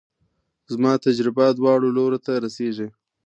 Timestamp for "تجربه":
1.05-1.45